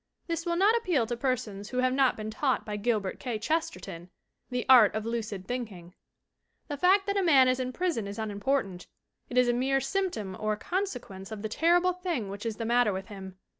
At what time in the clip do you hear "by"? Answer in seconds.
2.65-2.75